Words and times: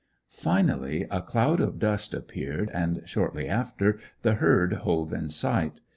Finally 0.29 1.05
a 1.11 1.21
cloud 1.21 1.59
of 1.59 1.77
dust 1.77 2.15
appeared, 2.15 2.71
and 2.73 3.03
shortly 3.05 3.47
after, 3.47 3.99
the 4.23 4.33
herd 4.33 4.73
hove 4.81 5.13
in 5.13 5.29
sight. 5.29 5.79